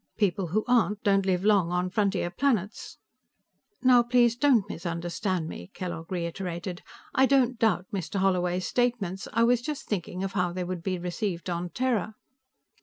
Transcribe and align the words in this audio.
People 0.17 0.47
who 0.47 0.65
aren't 0.67 1.03
don't 1.03 1.27
live 1.27 1.45
long 1.45 1.71
on 1.71 1.87
frontier 1.91 2.31
planets." 2.31 2.97
"Now, 3.83 4.01
please 4.01 4.35
don't 4.35 4.67
misunderstand 4.67 5.47
me," 5.47 5.69
Kellogg 5.75 6.11
reiterated. 6.11 6.81
"I 7.13 7.27
don't 7.27 7.59
doubt 7.59 7.85
Mr. 7.93 8.15
Holloway's 8.19 8.65
statements. 8.65 9.27
I 9.31 9.43
was 9.43 9.61
just 9.61 9.85
thinking 9.85 10.23
of 10.23 10.31
how 10.31 10.53
they 10.53 10.63
would 10.63 10.81
be 10.81 10.97
received 10.97 11.51
on 11.51 11.69
Terra." 11.69 12.15